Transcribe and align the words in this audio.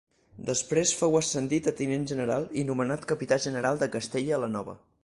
Després 0.45 0.93
fou 1.01 1.17
ascendit 1.19 1.69
a 1.73 1.75
tinent 1.81 2.09
general 2.13 2.49
i 2.63 2.67
nomenat 2.71 3.07
Capità 3.13 3.41
General 3.47 3.85
de 3.85 3.95
Castella 3.99 4.43
la 4.47 4.53
Nova. 4.59 4.79